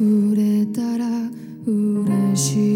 [0.00, 1.04] くれたら
[1.66, 2.69] 嬉しい。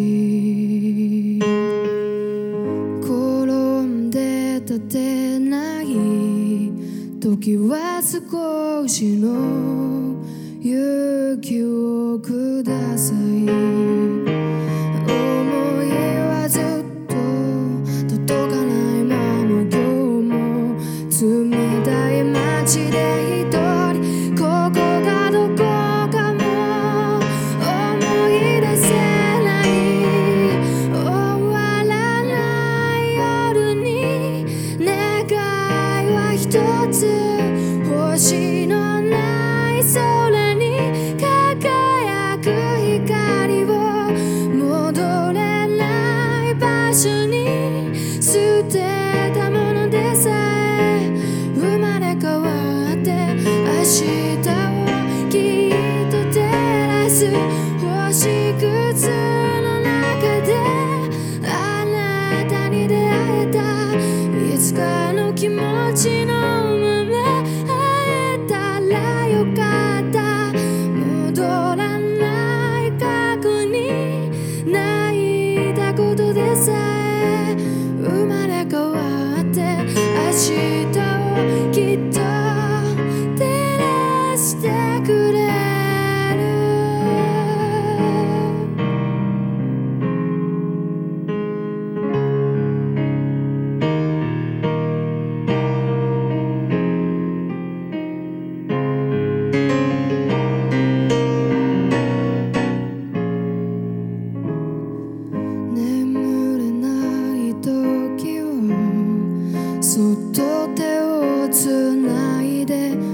[111.65, 113.14] つないで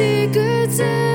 [0.00, 1.09] 几个字。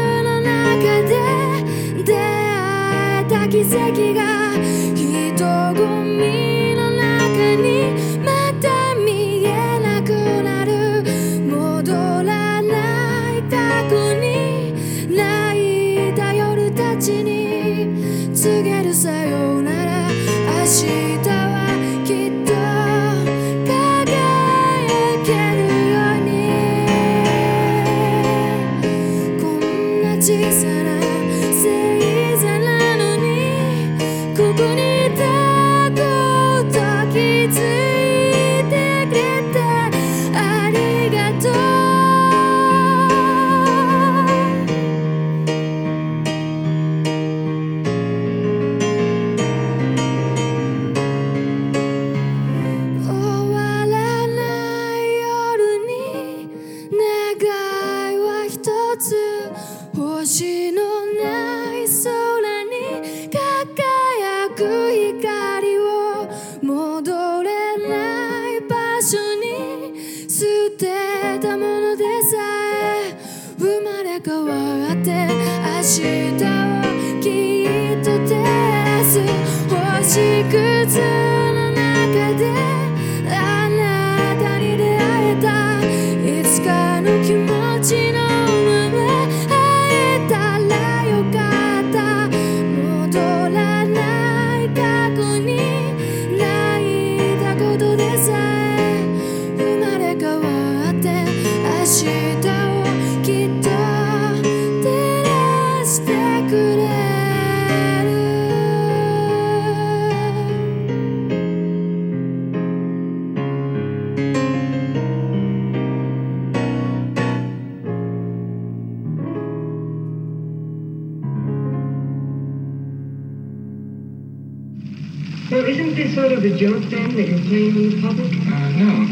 [126.45, 128.31] a joke then that you're playing in the public?
[128.31, 129.07] Uh, no.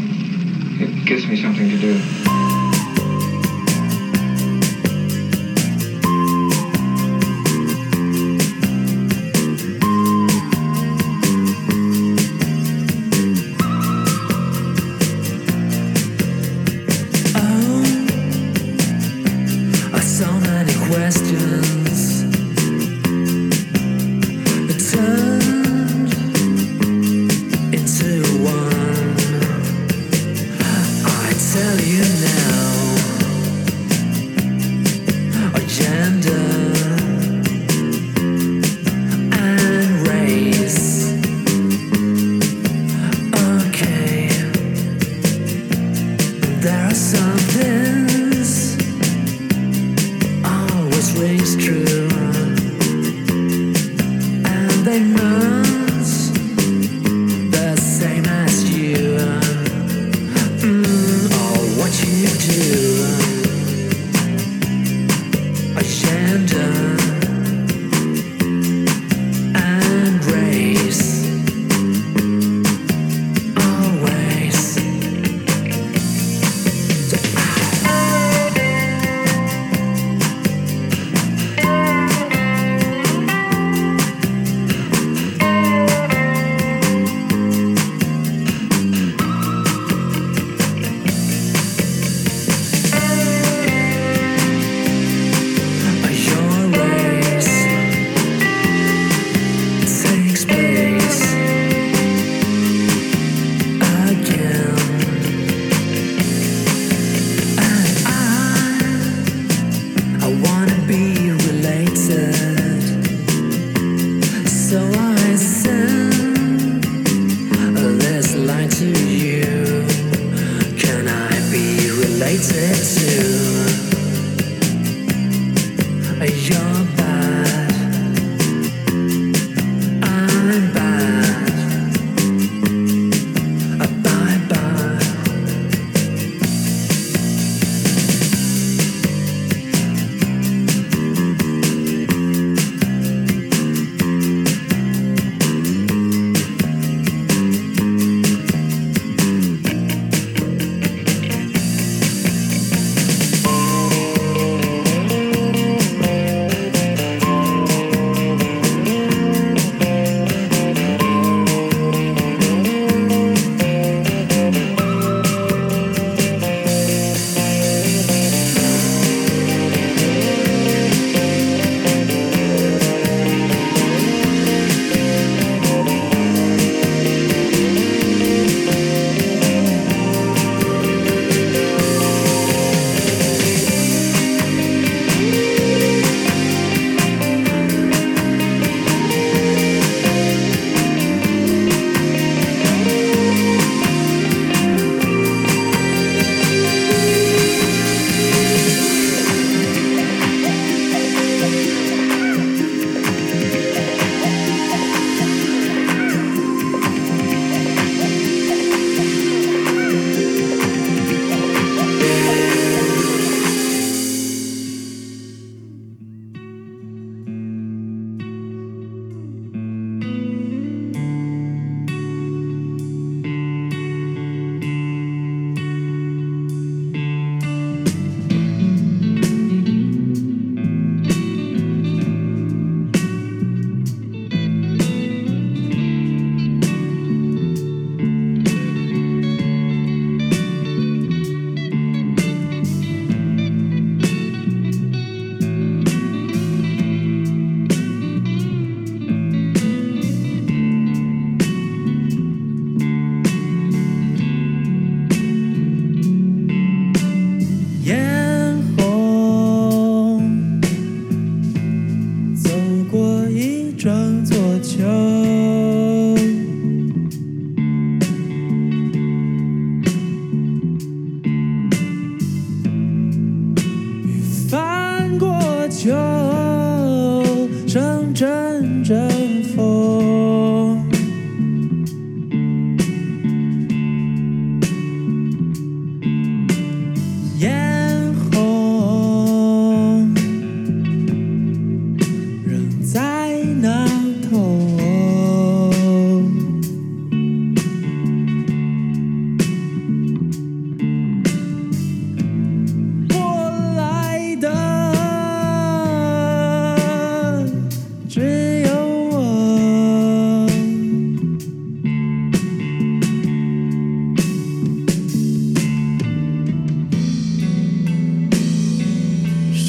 [0.84, 2.33] It gives me something to do.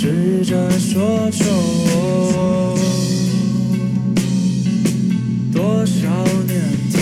[0.06, 1.44] 试着说出
[5.52, 6.62] 多少年
[6.94, 7.00] 头，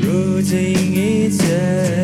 [0.00, 0.56] 如今
[0.94, 1.95] 一切。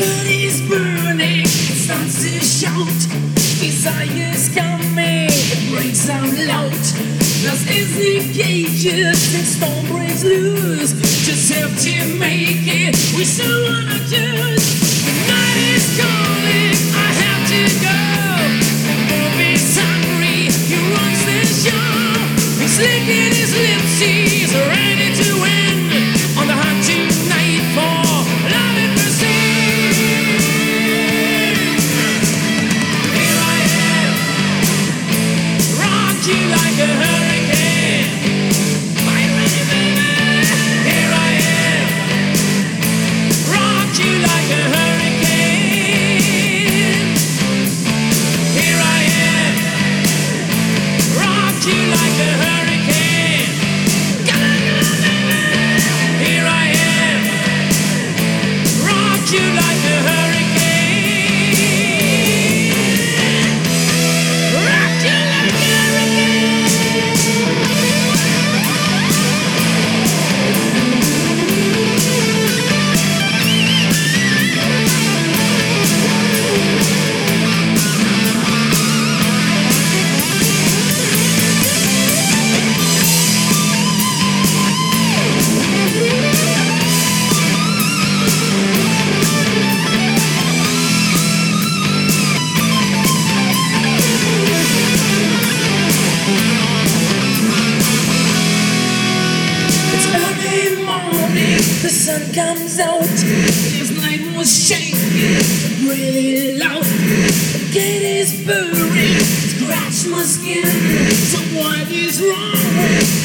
[0.00, 2.98] is burning, it starts to shout.
[3.58, 6.72] Desire's coming, it breaks out loud.
[7.42, 10.92] Lust is the cages, and storm breaks loose.
[11.26, 14.66] Just help to make it, we still wanna choose.
[15.04, 17.98] The night is calling, I have to go.
[19.10, 22.62] Bobby's hungry, he runs the show.
[22.62, 24.87] He's licking his lips, he's around.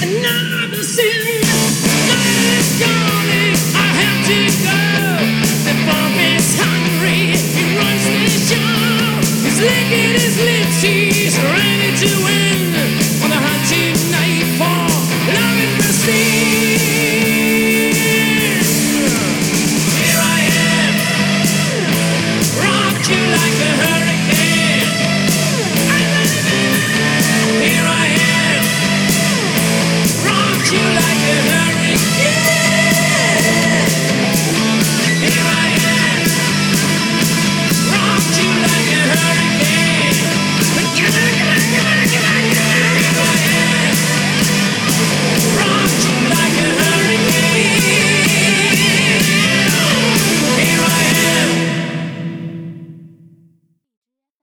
[0.04, 1.23] another sin.